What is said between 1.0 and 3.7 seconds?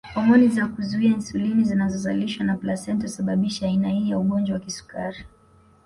insulini zinazozalishwa na plasenta husababisha